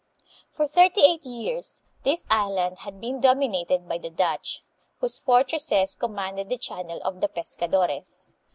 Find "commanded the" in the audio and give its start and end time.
5.93-6.57